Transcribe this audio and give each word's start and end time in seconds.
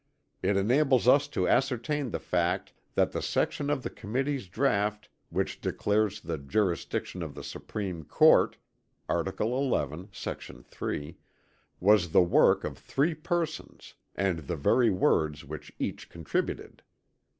It 0.41 0.57
enables 0.57 1.07
us 1.07 1.27
to 1.27 1.47
ascertain 1.47 2.09
the 2.09 2.17
fact 2.17 2.73
that 2.95 3.11
the 3.11 3.21
section 3.21 3.69
of 3.69 3.83
the 3.83 3.91
Committee's 3.91 4.47
draught 4.47 5.09
which 5.29 5.61
declares 5.61 6.21
the 6.21 6.39
jurisdiction 6.39 7.21
of 7.21 7.35
the 7.35 7.43
Supreme 7.43 8.05
Court 8.05 8.57
(Art. 9.07 9.27
XI, 9.37 10.07
sec. 10.11 10.41
3), 10.65 11.17
was 11.79 12.11
the 12.13 12.23
work 12.23 12.63
of 12.63 12.79
three 12.79 13.13
persons; 13.13 13.93
and 14.15 14.39
the 14.39 14.55
very 14.55 14.89
words 14.89 15.45
which 15.45 15.71
each 15.77 16.09
contributed. 16.09 16.81